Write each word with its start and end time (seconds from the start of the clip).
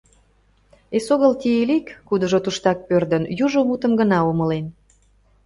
Эсогыл 0.97 1.33
Тиилик, 1.41 1.87
кудыжо 2.07 2.39
туштак 2.43 2.77
пӧрдын, 2.87 3.23
южо 3.43 3.61
мутым 3.69 3.91
гына 3.99 4.19
умылен. 4.29 4.65